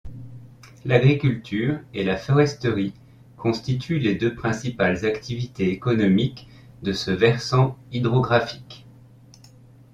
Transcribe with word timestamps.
L’agriculture 0.83 1.79
et 1.93 2.03
la 2.03 2.17
foresterie 2.17 2.95
constituent 3.37 3.99
les 3.99 4.15
deux 4.15 4.33
principales 4.33 5.05
activités 5.05 5.69
économiques 5.69 6.47
de 6.81 6.91
ce 6.91 7.11
versant 7.11 7.77
hydrographique. 7.91 8.87